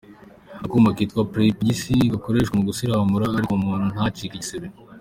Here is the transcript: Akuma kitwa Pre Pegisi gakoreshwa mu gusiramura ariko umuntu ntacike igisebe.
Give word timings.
Akuma 0.65 0.95
kitwa 0.97 1.21
Pre 1.31 1.45
Pegisi 1.57 1.93
gakoreshwa 2.13 2.55
mu 2.59 2.63
gusiramura 2.69 3.25
ariko 3.37 3.51
umuntu 3.53 3.85
ntacike 3.93 4.33
igisebe. 4.37 4.65